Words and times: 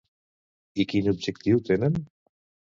I 0.83 0.85
quin 0.93 1.11
objectiu 1.13 1.63
tenen? 1.71 2.03